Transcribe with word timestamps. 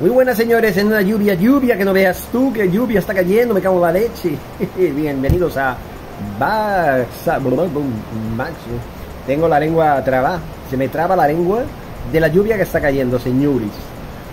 Muy 0.00 0.10
buenas 0.10 0.36
señores, 0.36 0.76
en 0.76 0.86
una 0.86 1.02
lluvia, 1.02 1.34
lluvia 1.34 1.76
que 1.76 1.84
no 1.84 1.92
veas 1.92 2.28
tú, 2.30 2.52
que 2.52 2.70
lluvia 2.70 3.00
está 3.00 3.12
cayendo, 3.12 3.52
me 3.52 3.60
cago 3.60 3.76
en 3.78 3.82
la 3.82 3.90
leche. 3.90 4.38
Bienvenidos 4.76 5.56
a. 5.56 5.76
Max. 8.36 8.52
Tengo 9.26 9.48
la 9.48 9.58
lengua 9.58 10.00
traba, 10.04 10.38
se 10.70 10.76
me 10.76 10.88
traba 10.88 11.16
la 11.16 11.26
lengua 11.26 11.62
de 12.12 12.20
la 12.20 12.28
lluvia 12.28 12.56
que 12.56 12.62
está 12.62 12.80
cayendo, 12.80 13.18
señores. 13.18 13.70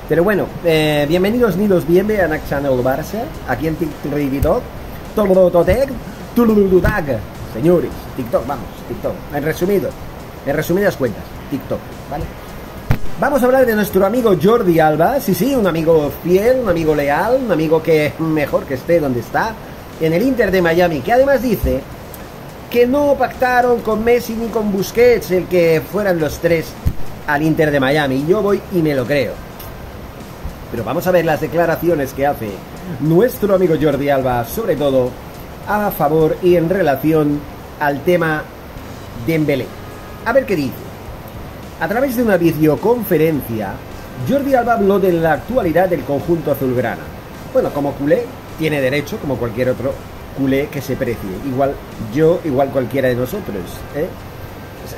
Pero 0.08 0.24
bueno, 0.24 0.46
eh, 0.64 1.08
bienvenidos 1.10 1.58
nidos, 1.58 1.88
bienvenidos 1.88 2.32
a 2.32 2.48
Channel 2.48 2.84
Barça, 2.84 3.24
aquí 3.48 3.68
en 3.68 3.76
TikTok, 3.76 4.62
Totec, 5.16 5.90
Tuludutag, 6.36 7.18
señores, 7.56 7.90
TikTok, 8.16 8.46
vamos, 8.46 8.68
TikTok, 8.88 9.14
en 9.34 9.44
resumido, 9.44 9.90
en 10.46 10.56
resumidas 10.56 10.96
cuentas, 10.96 11.24
TikTok, 11.50 11.80
¿vale? 12.12 12.45
Vamos 13.18 13.42
a 13.42 13.46
hablar 13.46 13.66
de 13.66 13.76
nuestro 13.76 14.06
amigo 14.06 14.36
Jordi 14.42 14.78
Alba, 14.78 15.22
sí, 15.22 15.34
sí, 15.34 15.56
un 15.56 15.66
amigo 15.66 16.12
fiel, 16.22 16.60
un 16.64 16.70
amigo 16.70 16.94
leal, 16.94 17.40
un 17.46 17.50
amigo 17.50 17.82
que 17.82 18.12
mejor 18.20 18.66
que 18.66 18.74
esté 18.74 19.00
donde 19.00 19.22
está, 19.22 19.54
en 20.02 20.12
el 20.12 20.22
Inter 20.22 20.52
de 20.52 20.62
Miami, 20.62 21.00
que 21.00 21.14
además 21.14 21.42
dice 21.42 21.80
que 22.70 22.86
no 22.86 23.16
pactaron 23.18 23.80
con 23.80 24.04
Messi 24.04 24.34
ni 24.34 24.48
con 24.48 24.70
Busquets 24.70 25.32
el 25.32 25.46
que 25.46 25.82
fueran 25.90 26.20
los 26.20 26.40
tres 26.40 26.66
al 27.26 27.42
Inter 27.42 27.72
de 27.72 27.80
Miami. 27.80 28.26
Yo 28.28 28.42
voy 28.42 28.62
y 28.74 28.82
me 28.82 28.94
lo 28.94 29.06
creo. 29.06 29.32
Pero 30.72 30.84
vamos 30.84 31.08
a 31.08 31.12
ver 31.12 31.24
las 31.24 31.40
declaraciones 31.40 32.14
que 32.14 32.28
hace 32.28 32.50
nuestro 33.00 33.56
amigo 33.56 33.76
Jordi 33.82 34.10
Alba, 34.10 34.44
sobre 34.44 34.76
todo 34.76 35.10
a 35.70 35.90
favor 35.92 36.36
y 36.44 36.58
en 36.58 36.68
relación 36.68 37.40
al 37.80 38.02
tema 38.02 38.44
de 39.26 39.32
Dembélé. 39.32 39.68
A 40.26 40.34
ver 40.34 40.46
qué 40.46 40.58
dice. 40.58 40.95
A 41.78 41.90
través 41.90 42.16
de 42.16 42.24
una 42.24 42.38
videoconferencia, 42.38 43.74
Jordi 44.30 44.56
Alba 44.56 44.76
habló 44.76 44.98
de 44.98 45.12
la 45.12 45.34
actualidad 45.34 45.90
del 45.90 46.06
conjunto 46.06 46.54
azulgrana. 46.54 47.02
Bueno, 47.52 47.70
como 47.74 47.92
culé, 47.92 48.26
tiene 48.58 48.80
derecho, 48.80 49.18
como 49.18 49.36
cualquier 49.36 49.70
otro 49.70 49.94
culé 50.38 50.68
que 50.68 50.82
se 50.82 50.96
precie. 50.96 51.30
Igual 51.46 51.76
yo, 52.14 52.40
igual 52.46 52.70
cualquiera 52.70 53.10
de 53.10 53.16
nosotros. 53.16 53.58
¿eh? 53.94 54.08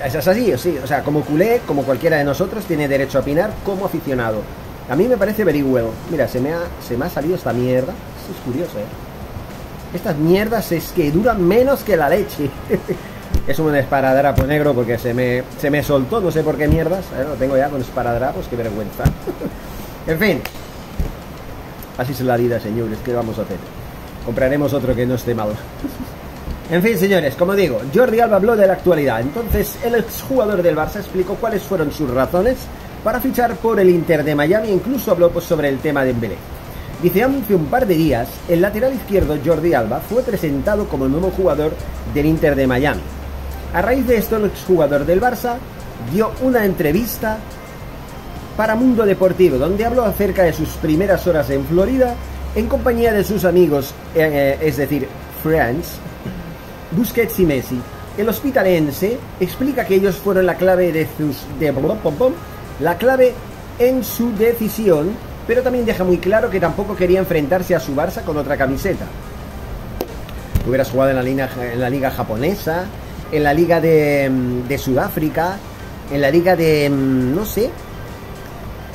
Es 0.05 0.27
así, 0.27 0.53
sí. 0.57 0.77
O 0.83 0.85
sea, 0.85 1.01
como 1.01 1.21
culé, 1.21 1.61
como 1.65 1.81
cualquiera 1.81 2.17
de 2.17 2.23
nosotros, 2.23 2.63
tiene 2.65 2.87
derecho 2.87 3.17
a 3.17 3.21
opinar 3.21 3.49
como 3.65 3.85
aficionado. 3.85 4.43
A 4.87 4.95
mí 4.95 5.07
me 5.07 5.17
parece 5.17 5.43
very 5.43 5.63
well. 5.63 5.87
Mira, 6.11 6.27
se 6.27 6.39
me 6.39 6.53
ha, 6.53 6.59
se 6.87 6.95
me 6.95 7.05
ha 7.05 7.09
salido 7.09 7.35
esta 7.35 7.53
mierda. 7.53 7.93
Es 8.29 8.45
curioso, 8.45 8.77
¿eh? 8.77 9.95
Estas 9.95 10.15
mierdas 10.15 10.71
es 10.71 10.91
que 10.91 11.11
duran 11.11 11.43
menos 11.43 11.83
que 11.83 11.97
la 11.97 12.07
leche. 12.07 12.51
Es 13.47 13.59
un 13.59 13.73
esparadrapo 13.75 14.45
negro 14.45 14.73
porque 14.73 14.97
se 14.97 15.13
me, 15.13 15.41
se 15.57 15.71
me 15.71 15.81
soltó, 15.81 16.19
no 16.19 16.29
sé 16.31 16.43
por 16.43 16.57
qué 16.57 16.67
mierdas. 16.67 17.05
¿eh? 17.17 17.23
Lo 17.23 17.35
tengo 17.35 17.55
ya 17.55 17.69
con 17.69 17.79
esparadrapos, 17.79 18.45
qué 18.49 18.57
vergüenza. 18.57 19.05
en 20.07 20.19
fin. 20.19 20.41
Así 21.97 22.11
es 22.11 22.21
la 22.21 22.35
vida, 22.35 22.59
señores. 22.59 22.99
¿Qué 23.05 23.13
vamos 23.13 23.39
a 23.39 23.43
hacer? 23.43 23.57
Compraremos 24.25 24.73
otro 24.73 24.93
que 24.93 25.05
no 25.05 25.15
esté 25.15 25.33
mal. 25.33 25.49
en 26.69 26.83
fin, 26.83 26.97
señores, 26.97 27.35
como 27.35 27.55
digo, 27.55 27.79
Jordi 27.95 28.19
Alba 28.19 28.35
habló 28.35 28.57
de 28.57 28.67
la 28.67 28.73
actualidad. 28.73 29.21
Entonces, 29.21 29.77
el 29.81 29.95
exjugador 29.95 30.61
del 30.61 30.75
Barça 30.75 30.97
explicó 30.97 31.35
cuáles 31.35 31.63
fueron 31.63 31.89
sus 31.93 32.09
razones 32.09 32.57
para 33.01 33.21
fichar 33.21 33.55
por 33.55 33.79
el 33.79 33.89
Inter 33.89 34.25
de 34.25 34.35
Miami 34.35 34.69
incluso 34.69 35.11
habló 35.11 35.29
pues, 35.31 35.45
sobre 35.45 35.69
el 35.69 35.79
tema 35.79 36.01
de 36.01 36.07
Dembélé. 36.07 36.35
Dice, 37.01 37.23
hace 37.23 37.55
un 37.55 37.67
par 37.67 37.87
de 37.87 37.95
días, 37.95 38.27
el 38.49 38.59
lateral 38.59 38.93
izquierdo 38.93 39.37
Jordi 39.45 39.73
Alba 39.73 40.01
fue 40.01 40.23
presentado 40.23 40.89
como 40.89 41.07
nuevo 41.07 41.31
jugador 41.31 41.71
del 42.13 42.25
Inter 42.25 42.55
de 42.55 42.67
Miami. 42.67 43.01
A 43.73 43.81
raíz 43.81 44.07
de 44.07 44.17
esto, 44.17 44.37
el 44.37 44.45
exjugador 44.45 45.05
del 45.05 45.21
Barça 45.21 45.57
dio 46.11 46.31
una 46.41 46.63
entrevista 46.65 47.37
para 48.55 48.75
Mundo 48.75 49.05
Deportivo, 49.05 49.57
donde 49.57 49.85
habló 49.85 50.05
acerca 50.05 50.43
de 50.43 50.53
sus 50.53 50.69
primeras 50.69 51.27
horas 51.27 51.49
en 51.49 51.65
Florida 51.65 52.15
en 52.55 52.67
compañía 52.67 53.13
de 53.13 53.23
sus 53.23 53.45
amigos, 53.45 53.93
eh, 54.15 54.57
es 54.61 54.77
decir, 54.77 55.07
friends, 55.43 55.99
Busquets 56.91 57.39
y 57.39 57.45
Messi. 57.45 57.79
El 58.17 58.29
hospitalense 58.29 59.19
explica 59.39 59.85
que 59.85 59.95
ellos 59.95 60.15
fueron 60.15 60.45
la 60.45 60.55
clave 60.55 60.91
de 60.91 61.07
sus 61.17 61.45
la 62.79 62.97
clave 62.97 63.33
en 63.77 64.03
su 64.03 64.35
decisión, 64.35 65.11
pero 65.45 65.61
también 65.61 65.85
deja 65.85 66.03
muy 66.03 66.17
claro 66.17 66.49
que 66.49 66.59
tampoco 66.59 66.95
quería 66.95 67.19
enfrentarse 67.19 67.75
a 67.75 67.79
su 67.79 67.95
Barça 67.95 68.23
con 68.23 68.37
otra 68.37 68.57
camiseta. 68.57 69.05
Hubieras 70.65 70.89
jugado 70.89 71.11
en 71.11 71.37
la 71.37 71.49
en 71.73 71.79
la 71.79 71.89
liga 71.89 72.09
japonesa, 72.09 72.85
en 73.31 73.43
la 73.43 73.53
liga 73.53 73.79
de, 73.81 74.29
mm, 74.29 74.67
de 74.67 74.77
Sudáfrica, 74.77 75.57
en 76.11 76.21
la 76.21 76.31
liga 76.31 76.55
de, 76.55 76.89
mm, 76.89 77.35
no 77.35 77.45
sé, 77.45 77.69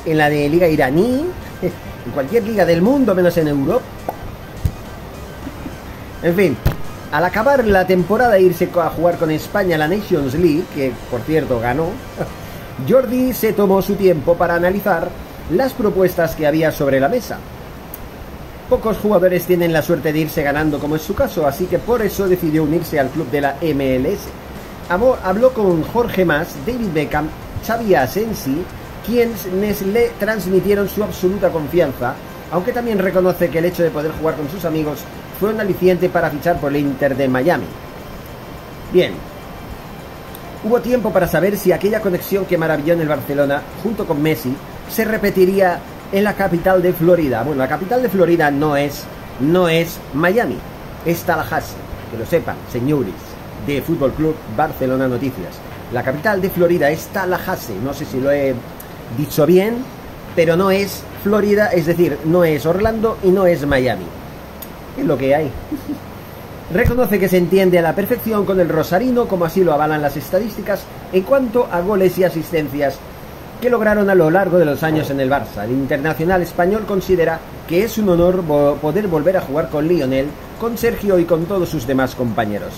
en 0.05 0.17
la 0.17 0.29
de 0.29 0.49
liga 0.49 0.67
iraní, 0.67 1.25
en 1.61 2.11
cualquier 2.13 2.43
liga 2.43 2.65
del 2.65 2.81
mundo 2.81 3.15
menos 3.15 3.37
en 3.37 3.47
Europa. 3.47 3.85
En 6.21 6.35
fin, 6.35 6.57
al 7.11 7.25
acabar 7.25 7.65
la 7.65 7.85
temporada 7.85 8.37
e 8.37 8.43
irse 8.43 8.69
a 8.75 8.89
jugar 8.89 9.17
con 9.17 9.29
España 9.29 9.77
la 9.77 9.87
Nations 9.87 10.33
League, 10.33 10.63
que 10.73 10.93
por 11.11 11.21
cierto 11.21 11.59
ganó, 11.59 11.89
Jordi 12.89 13.33
se 13.33 13.53
tomó 13.53 13.81
su 13.81 13.95
tiempo 13.95 14.35
para 14.35 14.55
analizar 14.55 15.09
las 15.51 15.73
propuestas 15.73 16.35
que 16.35 16.47
había 16.47 16.71
sobre 16.71 16.99
la 16.99 17.09
mesa. 17.09 17.37
Pocos 18.69 18.97
jugadores 18.97 19.45
tienen 19.45 19.73
la 19.73 19.81
suerte 19.81 20.13
de 20.13 20.19
irse 20.19 20.41
ganando 20.41 20.79
como 20.79 20.95
es 20.95 21.01
su 21.01 21.13
caso, 21.13 21.45
así 21.45 21.65
que 21.65 21.79
por 21.79 22.01
eso 22.01 22.27
decidió 22.27 22.63
unirse 22.63 22.99
al 22.99 23.09
club 23.09 23.29
de 23.29 23.41
la 23.41 23.55
MLS. 23.61 24.21
Habló 24.89 25.53
con 25.53 25.83
Jorge 25.83 26.25
Mas, 26.25 26.55
David 26.65 26.93
Beckham, 26.93 27.27
Xavi 27.65 27.95
Asensi, 27.95 28.63
quienes 29.05 29.81
le 29.81 30.09
transmitieron 30.19 30.87
su 30.87 31.03
absoluta 31.03 31.49
confianza, 31.49 32.15
aunque 32.51 32.71
también 32.71 32.99
reconoce 32.99 33.49
que 33.49 33.59
el 33.59 33.65
hecho 33.65 33.83
de 33.83 33.91
poder 33.91 34.11
jugar 34.11 34.35
con 34.35 34.49
sus 34.49 34.63
amigos 34.65 34.99
fue 35.39 35.49
un 35.49 35.59
aliciente 35.59 36.09
para 36.09 36.29
fichar 36.29 36.59
por 36.59 36.71
el 36.71 36.77
Inter 36.77 37.17
de 37.17 37.27
Miami. 37.27 37.65
Bien, 38.93 39.13
hubo 40.63 40.79
tiempo 40.79 41.11
para 41.11 41.27
saber 41.27 41.57
si 41.57 41.71
aquella 41.71 41.99
conexión 41.99 42.45
que 42.45 42.57
maravilló 42.57 42.93
en 42.93 43.01
el 43.01 43.09
Barcelona, 43.09 43.61
junto 43.83 44.05
con 44.05 44.21
Messi, 44.21 44.55
se 44.89 45.03
repetiría 45.03 45.79
en 46.13 46.23
la 46.23 46.35
capital 46.35 46.81
de 46.81 46.93
Florida. 46.93 47.43
Bueno, 47.43 47.63
la 47.63 47.67
capital 47.67 48.01
de 48.01 48.07
Florida 48.07 48.51
no 48.51 48.77
es, 48.77 49.03
no 49.39 49.67
es 49.67 49.97
Miami, 50.13 50.57
es 51.05 51.23
Tallahassee. 51.23 51.75
Que 52.11 52.17
lo 52.17 52.25
sepan, 52.25 52.55
señores, 52.71 53.15
de 53.65 53.81
Fútbol 53.81 54.11
Club 54.13 54.35
Barcelona 54.55 55.07
Noticias. 55.07 55.57
La 55.91 56.03
capital 56.03 56.39
de 56.39 56.51
Florida 56.51 56.89
es 56.91 57.07
Tallahassee. 57.07 57.79
No 57.83 57.93
sé 57.93 58.05
si 58.05 58.19
lo 58.19 58.31
he 58.31 58.53
dicho 59.17 59.47
bien, 59.47 59.77
pero 60.35 60.55
no 60.55 60.69
es 60.69 61.03
Florida, 61.23 61.69
es 61.69 61.87
decir, 61.87 62.19
no 62.25 62.43
es 62.43 62.65
Orlando 62.67 63.17
y 63.23 63.29
no 63.29 63.47
es 63.47 63.65
Miami. 63.65 64.05
Es 64.97 65.05
lo 65.05 65.17
que 65.17 65.33
hay. 65.33 65.49
Reconoce 66.73 67.19
que 67.19 67.27
se 67.27 67.37
entiende 67.37 67.79
a 67.79 67.81
la 67.81 67.95
perfección 67.95 68.45
con 68.45 68.59
el 68.59 68.69
Rosarino, 68.69 69.27
como 69.27 69.45
así 69.45 69.63
lo 69.63 69.73
avalan 69.73 70.01
las 70.01 70.15
estadísticas, 70.15 70.83
en 71.11 71.23
cuanto 71.23 71.67
a 71.71 71.81
goles 71.81 72.17
y 72.19 72.23
asistencias 72.23 72.99
que 73.63 73.69
lograron 73.69 74.09
a 74.09 74.15
lo 74.15 74.29
largo 74.29 74.57
de 74.57 74.65
los 74.65 74.83
años 74.83 75.09
en 75.09 75.21
el 75.21 75.29
Barça. 75.29 75.63
El 75.63 75.71
internacional 75.71 76.41
español 76.41 76.83
considera 76.85 77.39
que 77.65 77.85
es 77.85 77.97
un 77.97 78.09
honor 78.09 78.43
poder 78.81 79.07
volver 79.07 79.37
a 79.37 79.41
jugar 79.41 79.69
con 79.69 79.87
Lionel, 79.87 80.27
con 80.59 80.77
Sergio 80.77 81.17
y 81.17 81.23
con 81.23 81.45
todos 81.45 81.69
sus 81.69 81.87
demás 81.87 82.13
compañeros. 82.13 82.73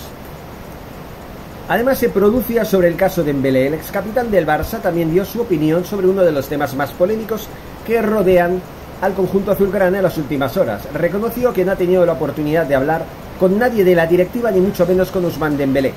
Además 1.68 1.98
se 1.98 2.10
producía 2.10 2.64
sobre 2.64 2.86
el 2.86 2.94
caso 2.94 3.24
de 3.24 3.32
Dembélé. 3.32 3.66
El 3.66 3.74
ex 3.74 3.90
capitán 3.90 4.30
del 4.30 4.46
Barça 4.46 4.80
también 4.80 5.10
dio 5.10 5.24
su 5.24 5.40
opinión 5.40 5.84
sobre 5.84 6.06
uno 6.06 6.22
de 6.22 6.30
los 6.30 6.46
temas 6.46 6.76
más 6.76 6.92
polémicos 6.92 7.48
que 7.84 8.00
rodean 8.00 8.60
al 9.00 9.12
conjunto 9.14 9.50
azulgrana 9.50 9.96
en 9.96 10.04
las 10.04 10.16
últimas 10.18 10.56
horas. 10.56 10.82
Reconoció 10.94 11.52
que 11.52 11.64
no 11.64 11.72
ha 11.72 11.76
tenido 11.76 12.06
la 12.06 12.12
oportunidad 12.12 12.64
de 12.64 12.76
hablar 12.76 13.02
con 13.40 13.58
nadie 13.58 13.82
de 13.82 13.96
la 13.96 14.06
directiva 14.06 14.52
ni 14.52 14.60
mucho 14.60 14.86
menos 14.86 15.10
con 15.10 15.24
Usman 15.24 15.56
Dembélé, 15.56 15.94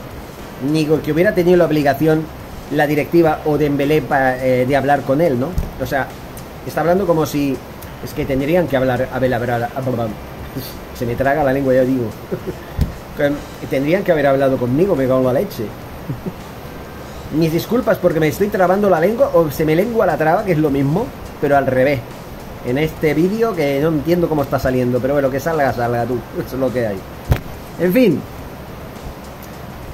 ni 0.71 0.85
que 0.85 1.11
hubiera 1.11 1.35
tenido 1.35 1.57
la 1.57 1.65
obligación 1.65 2.23
la 2.71 2.87
directiva 2.87 3.41
o 3.45 3.57
Dembélé 3.57 4.03
eh, 4.11 4.65
de 4.67 4.75
hablar 4.75 5.01
con 5.01 5.21
él, 5.21 5.39
¿no? 5.39 5.49
O 5.81 5.85
sea, 5.85 6.07
está 6.67 6.81
hablando 6.81 7.05
como 7.07 7.25
si 7.25 7.55
es 8.03 8.13
que 8.13 8.25
tendrían 8.25 8.67
que 8.67 8.77
hablar 8.77 9.09
a 9.11 9.19
ver, 9.19 9.31
se 10.97 11.05
me 11.05 11.15
traga 11.15 11.43
la 11.43 11.53
lengua 11.53 11.73
ya 11.73 11.81
digo. 11.81 12.05
tendrían 13.69 14.03
que 14.03 14.11
haber 14.11 14.27
hablado 14.27 14.57
conmigo, 14.57 14.95
me 14.95 15.07
cago 15.07 15.23
la 15.23 15.39
leche. 15.39 15.65
Mis 17.35 17.51
disculpas 17.51 17.97
porque 17.97 18.19
me 18.19 18.27
estoy 18.27 18.47
trabando 18.47 18.89
la 18.89 18.99
lengua 18.99 19.31
o 19.33 19.51
se 19.51 19.65
me 19.65 19.75
lengua 19.75 20.05
la 20.05 20.17
traba, 20.17 20.43
que 20.43 20.53
es 20.53 20.57
lo 20.57 20.69
mismo, 20.69 21.05
pero 21.41 21.57
al 21.57 21.67
revés. 21.67 21.99
En 22.65 22.77
este 22.77 23.13
vídeo 23.13 23.55
que 23.55 23.79
no 23.81 23.89
entiendo 23.89 24.27
cómo 24.27 24.43
está 24.43 24.59
saliendo, 24.59 24.99
pero 24.99 25.13
bueno, 25.13 25.29
que 25.29 25.39
salga, 25.39 25.71
salga 25.73 26.05
tú. 26.05 26.15
Eso 26.45 26.55
es 26.55 26.59
lo 26.59 26.71
que 26.71 26.87
hay. 26.87 26.97
En 27.79 27.93
fin, 27.93 28.21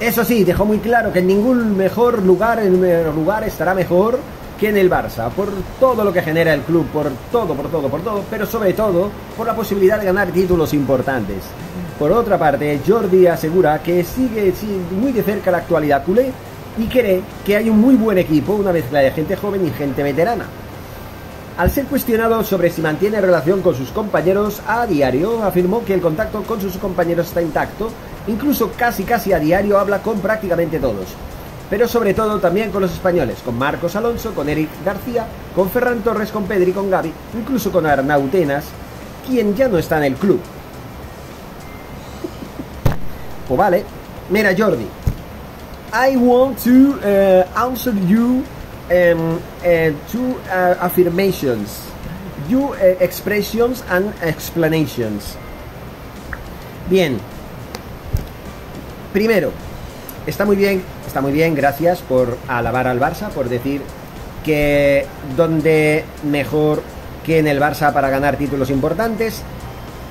eso 0.08 0.24
sí, 0.24 0.44
dejó 0.44 0.66
muy 0.66 0.78
claro 0.80 1.12
que 1.12 1.20
en 1.20 1.28
ningún 1.28 1.76
mejor 1.76 2.22
lugar, 2.22 2.64
lugar 2.64 3.44
estará 3.44 3.74
mejor 3.74 4.20
que 4.60 4.70
en 4.70 4.78
el 4.78 4.90
Barça, 4.90 5.30
por 5.32 5.50
todo 5.80 6.04
lo 6.04 6.14
que 6.14 6.22
genera 6.22 6.54
el 6.54 6.62
club, 6.62 6.86
por 6.88 7.08
todo, 7.32 7.56
por 7.56 7.70
todo, 7.70 7.90
por 7.90 8.02
todo, 8.02 8.24
pero 8.30 8.46
sobre 8.46 8.74
todo 8.74 9.10
por 9.36 9.48
la 9.48 9.56
posibilidad 9.56 10.00
de 10.00 10.06
ganar 10.06 10.28
títulos 10.30 10.74
importantes. 10.74 11.38
Por 11.98 12.12
otra 12.12 12.38
parte, 12.38 12.80
Jordi 12.86 13.26
asegura 13.26 13.82
que 13.82 14.04
sigue 14.04 14.54
muy 15.00 15.12
de 15.12 15.24
cerca 15.24 15.52
la 15.52 15.58
actualidad 15.58 16.04
culé 16.04 16.32
y 16.78 16.86
cree 16.86 17.22
que 17.46 17.56
hay 17.56 17.70
un 17.70 17.80
muy 17.80 17.96
buen 17.96 18.18
equipo, 18.18 18.54
una 18.54 18.72
mezcla 18.72 19.00
de 19.00 19.12
gente 19.12 19.36
joven 19.36 19.66
y 19.66 19.72
gente 19.72 20.04
veterana. 20.04 20.46
Al 21.58 21.72
ser 21.72 21.86
cuestionado 21.86 22.44
sobre 22.44 22.70
si 22.70 22.82
mantiene 22.82 23.22
relación 23.22 23.62
con 23.62 23.76
sus 23.76 23.90
compañeros 23.92 24.62
a 24.68 24.86
diario, 24.86 25.42
afirmó 25.42 25.86
que 25.86 25.94
el 25.94 26.02
contacto 26.02 26.44
con 26.44 26.60
sus 26.60 26.76
compañeros 26.76 27.28
está 27.28 27.42
intacto, 27.42 27.90
incluso 28.28 28.72
casi 28.76 29.04
casi 29.04 29.32
a 29.32 29.40
diario 29.40 29.80
habla 29.80 30.02
con 30.02 30.20
prácticamente 30.20 30.80
todos. 30.80 31.06
Pero 31.70 31.88
sobre 31.88 32.14
todo 32.14 32.40
también 32.40 32.72
con 32.72 32.82
los 32.82 32.92
españoles, 32.92 33.38
con 33.44 33.58
Marcos 33.58 33.96
Alonso, 33.96 34.34
con 34.34 34.50
Eric 34.50 34.70
García, 34.84 35.28
con 35.56 35.70
Ferran 35.70 36.02
Torres, 36.02 36.30
con 36.30 36.44
Pedri, 36.44 36.74
con 36.74 36.90
Gaby, 36.90 37.14
incluso 37.40 37.72
con 37.72 37.86
Arnautenas, 37.86 38.66
quien 39.26 39.56
ya 39.56 39.70
no 39.70 39.78
está 39.78 39.98
en 40.00 40.12
el 40.12 40.16
club. 40.16 40.42
Pues 43.48 43.58
vale, 43.58 43.86
mira 44.30 44.54
Jordi, 44.58 44.88
I 45.94 46.18
want 46.18 46.62
to 46.66 47.00
uh, 47.00 47.46
answer 47.58 47.94
you 48.08 48.44
um, 48.90 49.38
uh, 49.38 49.92
two 50.12 50.36
uh, 50.50 50.76
affirmations, 50.82 51.90
you 52.48 52.74
uh, 52.74 52.96
expressions 53.00 53.84
and 53.90 54.14
explanations. 54.22 55.38
Bien. 56.90 57.20
Primero, 59.14 59.52
está 60.28 60.46
muy 60.46 60.56
bien, 60.56 60.84
está 61.08 61.22
muy 61.22 61.32
bien, 61.32 61.56
gracias 61.56 62.02
por 62.02 62.38
alabar 62.48 62.88
al 62.88 63.00
Barça, 63.00 63.30
por 63.30 63.48
decir 63.48 63.82
que 64.44 65.06
donde 65.38 66.04
mejor 66.24 66.84
que 67.26 67.40
en 67.40 67.48
el 67.48 67.60
Barça 67.60 67.94
para 67.94 68.10
ganar 68.10 68.36
títulos 68.38 68.70
importantes, 68.70 69.42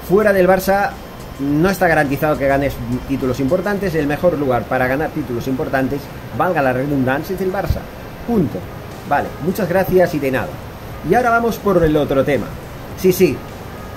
fuera 0.08 0.32
del 0.32 0.48
Barça 0.48 0.90
no 1.38 1.68
está 1.68 1.86
garantizado 1.86 2.38
que 2.38 2.46
ganes 2.46 2.74
títulos 3.08 3.40
importantes, 3.40 3.94
el 3.94 4.06
mejor 4.06 4.38
lugar 4.38 4.64
para 4.64 4.86
ganar 4.86 5.10
títulos 5.10 5.46
importantes, 5.48 6.00
valga 6.38 6.62
la 6.62 6.72
redundancia, 6.72 7.34
es 7.36 7.42
el 7.42 7.52
Barça. 7.52 7.80
Punto. 8.26 8.58
Vale, 9.08 9.28
muchas 9.44 9.68
gracias 9.68 10.14
y 10.14 10.18
de 10.18 10.30
nada. 10.30 10.48
Y 11.08 11.14
ahora 11.14 11.30
vamos 11.30 11.56
por 11.58 11.82
el 11.84 11.96
otro 11.96 12.24
tema. 12.24 12.46
Sí, 12.98 13.12
sí, 13.12 13.36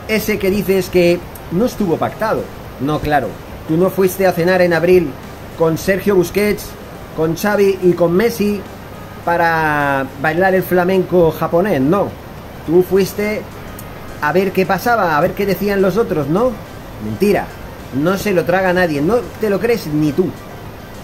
ese 0.08 0.38
que 0.38 0.50
dices 0.50 0.90
que 0.90 1.20
no 1.52 1.66
estuvo 1.66 1.98
pactado. 1.98 2.44
No, 2.82 3.00
claro, 3.00 3.28
tú 3.68 3.78
no 3.78 3.90
fuiste 3.90 4.28
a 4.28 4.34
cenar 4.34 4.62
en 4.62 4.74
abril 4.74 5.10
con 5.58 5.78
Sergio 5.78 6.16
Busquets, 6.16 6.66
con 7.16 7.36
Xavi 7.36 7.80
y 7.84 7.94
con 7.94 8.14
Messi 8.14 8.62
para 9.24 10.06
bailar 10.22 10.56
el 10.56 10.64
flamenco 10.64 11.32
japonés, 11.32 11.82
no. 11.82 12.10
Tú 12.66 12.84
fuiste 12.84 13.42
a 14.22 14.34
ver 14.34 14.52
qué 14.52 14.66
pasaba, 14.66 15.18
a 15.18 15.22
ver 15.22 15.34
qué 15.34 15.46
decían 15.46 15.82
los 15.82 15.98
otros, 15.98 16.28
¿no? 16.28 16.52
Mentira, 17.04 17.46
no 17.94 18.18
se 18.18 18.34
lo 18.34 18.44
traga 18.44 18.74
nadie, 18.74 19.02
no 19.02 19.18
te 19.40 19.50
lo 19.50 19.60
crees 19.60 19.88
ni 19.88 20.12
tú 20.12 20.30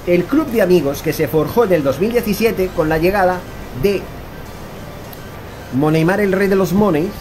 el 0.06 0.26
club 0.26 0.48
de 0.48 0.62
amigos 0.62 1.02
que 1.02 1.14
se 1.14 1.28
forjó 1.28 1.64
en 1.64 1.74
el 1.74 1.84
2017 1.84 2.72
con 2.76 2.90
la 2.90 2.98
llegada 2.98 3.40
de 3.82 4.02
Moneymar 5.74 6.20
el 6.20 6.34
rey 6.34 6.48
de 6.48 6.56
los 6.56 6.74
moneys, 6.74 7.12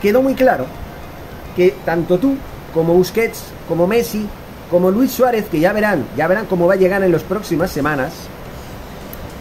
quedó 0.00 0.22
muy 0.22 0.34
claro 0.34 0.66
que 1.56 1.74
tanto 1.84 2.18
tú 2.18 2.36
como 2.74 2.94
Busquets, 2.94 3.44
como 3.68 3.86
Messi, 3.86 4.26
como 4.70 4.90
Luis 4.90 5.12
Suárez, 5.12 5.46
que 5.50 5.60
ya 5.60 5.72
verán, 5.72 6.06
ya 6.16 6.28
verán 6.28 6.46
cómo 6.46 6.66
va 6.66 6.74
a 6.74 6.76
llegar 6.78 7.02
en 7.02 7.12
las 7.12 7.22
próximas 7.22 7.70
semanas, 7.70 8.12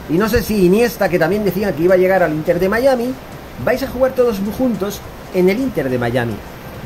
y 0.09 0.13
no 0.13 0.27
sé 0.27 0.41
si 0.41 0.65
Iniesta, 0.65 1.07
que 1.09 1.19
también 1.19 1.45
decía 1.45 1.73
que 1.73 1.83
iba 1.83 1.95
a 1.95 1.97
llegar 1.97 2.23
al 2.23 2.33
Inter 2.33 2.59
de 2.59 2.67
Miami, 2.67 3.13
vais 3.63 3.83
a 3.83 3.87
jugar 3.87 4.13
todos 4.13 4.39
juntos 4.57 4.99
en 5.33 5.49
el 5.49 5.59
Inter 5.59 5.89
de 5.89 5.97
Miami. 5.97 6.33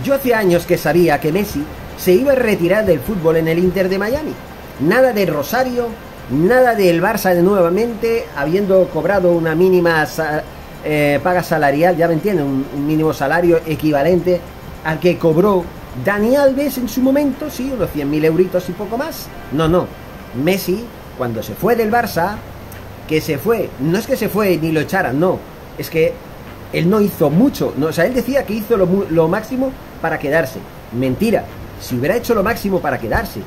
Yo 0.03 0.13
hace 0.13 0.35
años 0.35 0.65
que 0.65 0.77
sabía 0.77 1.19
que 1.19 1.31
Messi 1.31 1.63
se 1.97 2.11
iba 2.11 2.33
a 2.33 2.35
retirar 2.35 2.85
del 2.85 2.99
fútbol 2.99 3.37
en 3.37 3.47
el 3.47 3.57
Inter 3.57 3.89
de 3.89 3.97
Miami 3.97 4.33
Nada 4.79 5.13
de 5.13 5.25
Rosario, 5.25 5.87
nada 6.29 6.75
del 6.75 7.01
Barça 7.01 7.33
de 7.33 7.41
nuevamente, 7.41 8.25
habiendo 8.35 8.89
cobrado 8.89 9.31
una 9.31 9.55
mínima 9.55 10.05
eh, 10.83 11.19
paga 11.23 11.43
salarial, 11.43 11.95
ya 11.95 12.09
me 12.09 12.15
entienden, 12.15 12.45
un, 12.45 12.85
mínimo 12.85 13.13
salario 13.13 13.61
equivalente 13.65 14.41
al 14.83 14.99
que 14.99 15.17
cobró 15.17 15.63
Dani 16.03 16.35
Alves 16.35 16.77
en 16.77 16.89
su 16.89 17.01
momento, 17.01 17.49
sí, 17.49 17.71
unos 17.73 17.89
100.000 17.89 18.25
euritos 18.25 18.67
y 18.67 18.73
poco 18.73 18.97
más. 18.97 19.27
No, 19.53 19.69
no. 19.69 19.87
Messi, 20.43 20.83
cuando 21.17 21.41
se 21.41 21.53
fue 21.53 21.77
del 21.77 21.89
Barça, 21.89 22.35
que 23.07 23.21
se 23.21 23.37
fue, 23.37 23.69
no 23.79 23.97
es 23.97 24.05
que 24.05 24.17
se 24.17 24.27
fue 24.27 24.57
ni 24.57 24.73
lo 24.73 24.81
echaran, 24.81 25.17
no, 25.17 25.39
es 25.77 25.89
que 25.89 26.13
él 26.73 26.89
no 26.89 26.99
hizo 26.99 27.29
mucho, 27.29 27.73
no, 27.77 27.87
o 27.87 27.93
sea, 27.93 28.05
él 28.05 28.13
decía 28.13 28.45
que 28.45 28.53
hizo 28.53 28.75
lo, 28.75 29.05
lo 29.09 29.29
máximo 29.29 29.71
para 30.01 30.19
quedarse. 30.19 30.59
Mentira, 30.91 31.45
si 31.79 31.95
hubiera 31.95 32.17
hecho 32.17 32.35
lo 32.35 32.43
máximo 32.43 32.81
para 32.81 32.99
quedarse, 32.99 33.39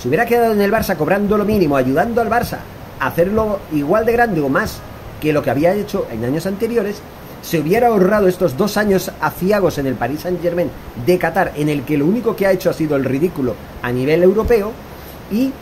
si 0.00 0.08
hubiera 0.08 0.26
quedado 0.26 0.52
en 0.52 0.60
el 0.60 0.72
Barça 0.72 0.96
cobrando 0.96 1.36
lo 1.36 1.44
mínimo, 1.44 1.76
ayudando 1.76 2.20
al 2.20 2.30
Barça 2.30 2.58
a 3.00 3.08
hacerlo 3.08 3.58
igual 3.72 4.06
de 4.06 4.12
grande 4.12 4.40
o 4.40 4.48
más 4.48 4.78
que 5.20 5.32
lo 5.32 5.42
que 5.42 5.50
había 5.50 5.74
hecho 5.74 6.06
en 6.10 6.24
años 6.24 6.46
anteriores, 6.46 7.02
se 7.42 7.58
hubiera 7.58 7.88
ahorrado 7.88 8.28
estos 8.28 8.56
dos 8.56 8.76
años 8.76 9.10
aciagos 9.20 9.78
en 9.78 9.86
el 9.86 9.94
Paris 9.94 10.20
Saint 10.20 10.40
Germain 10.40 10.70
de 11.04 11.18
Qatar, 11.18 11.52
en 11.56 11.68
el 11.68 11.82
que 11.82 11.98
lo 11.98 12.06
único 12.06 12.36
que 12.36 12.46
ha 12.46 12.52
hecho 12.52 12.70
ha 12.70 12.74
sido 12.74 12.96
el 12.96 13.04
ridículo 13.04 13.54
a 13.82 13.90
nivel 13.90 14.22
europeo, 14.22 14.72
y 15.30 15.52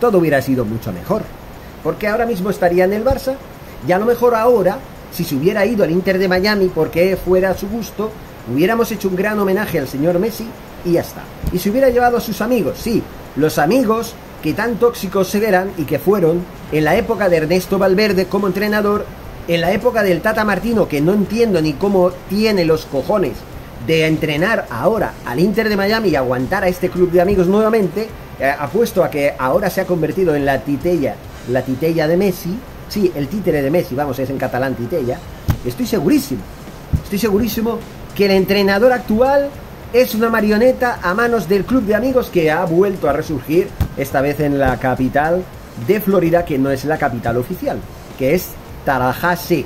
todo 0.00 0.18
hubiera 0.18 0.42
sido 0.42 0.64
mucho 0.64 0.92
mejor. 0.92 1.22
Porque 1.82 2.08
ahora 2.08 2.26
mismo 2.26 2.50
estaría 2.50 2.84
en 2.84 2.92
el 2.92 3.04
Barça, 3.04 3.34
y 3.86 3.92
a 3.92 3.98
lo 3.98 4.04
mejor 4.04 4.34
ahora, 4.34 4.78
si 5.12 5.24
se 5.24 5.34
hubiera 5.34 5.64
ido 5.64 5.84
al 5.84 5.90
Inter 5.90 6.18
de 6.18 6.28
Miami 6.28 6.70
porque 6.74 7.16
fuera 7.16 7.50
a 7.50 7.56
su 7.56 7.68
gusto, 7.68 8.10
hubiéramos 8.52 8.90
hecho 8.92 9.08
un 9.08 9.16
gran 9.16 9.38
homenaje 9.38 9.78
al 9.78 9.88
señor 9.88 10.18
Messi 10.18 10.46
y 10.84 10.92
ya 10.92 11.00
está. 11.00 11.22
Y 11.52 11.58
se 11.58 11.70
hubiera 11.70 11.90
llevado 11.90 12.16
a 12.16 12.20
sus 12.20 12.40
amigos, 12.40 12.78
sí, 12.78 13.02
los 13.36 13.58
amigos 13.58 14.14
que 14.42 14.54
tan 14.54 14.76
tóxicos 14.76 15.28
se 15.28 15.40
verán 15.40 15.70
y 15.76 15.84
que 15.84 15.98
fueron 15.98 16.42
en 16.72 16.84
la 16.84 16.96
época 16.96 17.28
de 17.28 17.38
Ernesto 17.38 17.78
Valverde 17.78 18.26
como 18.26 18.46
entrenador, 18.46 19.04
en 19.48 19.60
la 19.60 19.72
época 19.72 20.02
del 20.02 20.20
Tata 20.20 20.44
Martino, 20.44 20.88
que 20.88 21.00
no 21.00 21.12
entiendo 21.12 21.60
ni 21.60 21.74
cómo 21.74 22.10
tiene 22.28 22.64
los 22.64 22.86
cojones 22.86 23.32
de 23.86 24.06
entrenar 24.06 24.66
ahora 24.70 25.14
al 25.26 25.40
Inter 25.40 25.68
de 25.68 25.76
Miami 25.76 26.10
y 26.10 26.16
aguantar 26.16 26.64
a 26.64 26.68
este 26.68 26.90
club 26.90 27.10
de 27.10 27.20
amigos 27.20 27.46
nuevamente, 27.46 28.08
eh, 28.38 28.54
apuesto 28.58 29.02
a 29.02 29.10
que 29.10 29.34
ahora 29.38 29.70
se 29.70 29.80
ha 29.80 29.86
convertido 29.86 30.34
en 30.34 30.44
la 30.44 30.60
titella, 30.60 31.16
la 31.48 31.62
titella 31.62 32.06
de 32.06 32.16
Messi, 32.16 32.56
sí, 32.88 33.10
el 33.14 33.28
títere 33.28 33.62
de 33.62 33.70
Messi, 33.70 33.94
vamos, 33.94 34.18
es 34.18 34.30
en 34.30 34.38
catalán 34.38 34.74
titella, 34.74 35.18
estoy 35.64 35.86
segurísimo, 35.86 36.42
estoy 37.02 37.18
segurísimo 37.18 37.78
que 38.20 38.26
el 38.26 38.32
entrenador 38.32 38.92
actual 38.92 39.48
es 39.94 40.14
una 40.14 40.28
marioneta 40.28 40.98
a 41.02 41.14
manos 41.14 41.48
del 41.48 41.64
club 41.64 41.84
de 41.84 41.94
amigos 41.94 42.28
que 42.28 42.50
ha 42.50 42.66
vuelto 42.66 43.08
a 43.08 43.14
resurgir, 43.14 43.68
esta 43.96 44.20
vez 44.20 44.40
en 44.40 44.58
la 44.58 44.76
capital 44.76 45.42
de 45.86 46.02
Florida, 46.02 46.44
que 46.44 46.58
no 46.58 46.70
es 46.70 46.84
la 46.84 46.98
capital 46.98 47.38
oficial, 47.38 47.78
que 48.18 48.34
es 48.34 48.48
Tallahassee. 48.84 49.64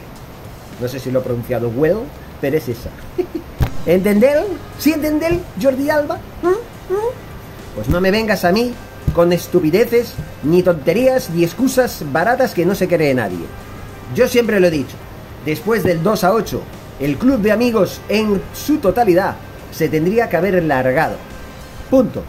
No 0.80 0.86
sé 0.86 1.00
si 1.00 1.10
lo 1.10 1.18
he 1.18 1.22
pronunciado 1.24 1.68
well, 1.70 2.02
pero 2.40 2.56
es 2.56 2.68
esa. 2.68 2.90
¿Entender? 3.86 4.46
¿Sí 4.78 4.92
entender, 4.92 5.40
Jordi 5.60 5.90
Alba? 5.90 6.20
¿Mm? 6.40 6.46
¿Mm? 6.46 7.74
Pues 7.74 7.88
no 7.88 8.00
me 8.00 8.12
vengas 8.12 8.44
a 8.44 8.52
mí 8.52 8.72
con 9.16 9.32
estupideces, 9.32 10.14
ni 10.44 10.62
tonterías, 10.62 11.28
ni 11.30 11.42
excusas 11.42 12.04
baratas 12.12 12.54
que 12.54 12.64
no 12.64 12.76
se 12.76 12.86
cree 12.86 13.14
nadie. 13.14 13.46
Yo 14.14 14.28
siempre 14.28 14.60
lo 14.60 14.68
he 14.68 14.70
dicho, 14.70 14.94
después 15.44 15.82
del 15.82 16.04
2 16.04 16.22
a 16.22 16.32
8, 16.34 16.62
el 17.00 17.16
club 17.16 17.40
de 17.40 17.52
amigos 17.52 18.00
en 18.08 18.40
su 18.54 18.78
totalidad 18.78 19.36
se 19.72 19.88
tendría 19.88 20.28
que 20.28 20.36
haber 20.36 20.62
largado. 20.62 21.16
Punto. 21.90 22.22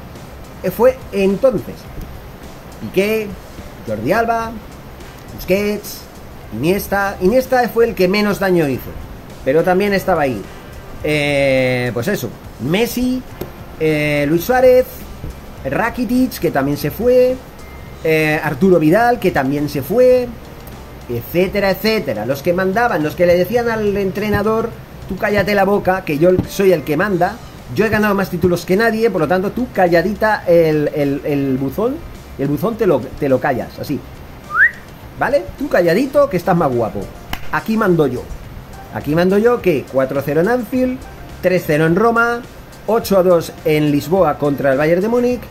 Eh, 0.63 0.71
fue 0.71 0.97
entonces. 1.11 1.75
Piqué, 2.81 3.27
Jordi 3.87 4.11
Alba, 4.11 4.51
Busquets, 5.35 6.01
Iniesta. 6.53 7.17
Iniesta 7.21 7.67
fue 7.69 7.85
el 7.85 7.95
que 7.95 8.07
menos 8.07 8.39
daño 8.39 8.67
hizo. 8.67 8.89
Pero 9.43 9.63
también 9.63 9.93
estaba 9.93 10.23
ahí. 10.23 10.41
Eh, 11.03 11.91
pues 11.93 12.07
eso. 12.07 12.29
Messi, 12.61 13.21
eh, 13.79 14.25
Luis 14.27 14.43
Suárez, 14.43 14.85
Rakitic, 15.65 16.39
que 16.39 16.51
también 16.51 16.77
se 16.77 16.91
fue. 16.91 17.35
Arturo 18.43 18.77
Vidal, 18.77 19.17
que 19.19 19.31
también 19.31 19.67
se 19.67 19.81
fue. 19.81 20.27
Etcétera, 21.09 21.71
etcétera. 21.71 22.25
Los 22.25 22.41
que 22.41 22.53
mandaban, 22.53 23.03
los 23.03 23.15
que 23.15 23.25
le 23.25 23.37
decían 23.37 23.69
al 23.69 23.95
entrenador 23.97 24.69
tú 25.07 25.17
cállate 25.17 25.55
la 25.55 25.63
boca, 25.65 26.03
que 26.03 26.17
yo 26.17 26.31
soy 26.49 26.71
el 26.71 26.83
que 26.83 26.97
manda, 26.97 27.35
yo 27.75 27.85
he 27.85 27.89
ganado 27.89 28.15
más 28.15 28.29
títulos 28.29 28.65
que 28.65 28.75
nadie, 28.75 29.09
por 29.09 29.21
lo 29.21 29.27
tanto 29.27 29.51
tú 29.51 29.67
calladita 29.73 30.43
el, 30.47 30.89
el, 31.23 31.57
buzón, 31.57 31.95
el 32.37 32.47
buzón 32.47 32.75
te 32.75 32.87
lo, 32.87 32.99
te 32.99 33.29
lo 33.29 33.39
callas, 33.39 33.77
así. 33.79 33.99
¿Vale? 35.19 35.43
Tú 35.57 35.69
calladito 35.69 36.29
que 36.29 36.37
estás 36.37 36.57
más 36.57 36.73
guapo. 36.73 36.99
Aquí 37.51 37.77
mando 37.77 38.07
yo. 38.07 38.23
Aquí 38.93 39.15
mando 39.15 39.37
yo 39.37 39.61
que 39.61 39.85
4-0 39.85 40.41
en 40.41 40.47
Anfield, 40.49 40.99
3-0 41.43 41.85
en 41.85 41.95
Roma, 41.95 42.41
8-2 42.87 43.51
en 43.65 43.91
Lisboa 43.91 44.37
contra 44.37 44.71
el 44.71 44.77
Bayern 44.77 45.01
de 45.01 45.07
Múnich, 45.07 45.41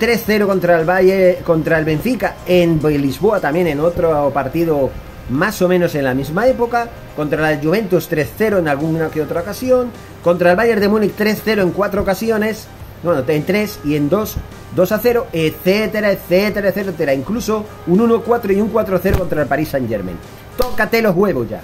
3-0 0.00 0.46
contra 0.46 0.78
el 0.78 0.88
Valle, 0.88 1.38
contra 1.44 1.78
el 1.78 1.84
Benfica 1.84 2.36
en 2.46 2.80
Lisboa 2.82 3.40
también 3.40 3.66
en 3.66 3.80
otro 3.80 4.30
partido 4.30 4.90
más 5.30 5.62
o 5.62 5.68
menos 5.68 5.94
en 5.94 6.04
la 6.04 6.14
misma 6.14 6.46
época, 6.46 6.88
contra 7.16 7.40
la 7.40 7.62
Juventus 7.62 8.10
3-0 8.10 8.58
en 8.58 8.68
alguna 8.68 9.08
que 9.08 9.22
otra 9.22 9.40
ocasión, 9.40 9.90
contra 10.22 10.50
el 10.50 10.56
Bayern 10.56 10.80
de 10.80 10.88
Múnich 10.88 11.16
3-0 11.16 11.62
en 11.62 11.70
cuatro 11.70 12.02
ocasiones, 12.02 12.66
bueno, 13.02 13.22
en 13.26 13.44
3 13.44 13.80
y 13.84 13.96
en 13.96 14.08
2, 14.08 14.36
2-0, 14.76 15.24
etcétera, 15.32 16.10
etcétera, 16.10 16.68
etcétera, 16.68 17.14
incluso 17.14 17.64
un 17.86 18.00
1-4 18.00 18.56
y 18.56 18.60
un 18.60 18.72
4-0 18.72 19.18
contra 19.18 19.42
el 19.42 19.48
Paris 19.48 19.68
Saint 19.68 19.88
Germain. 19.88 20.16
Tócate 20.56 21.00
los 21.02 21.14
huevos 21.16 21.48
ya. 21.48 21.62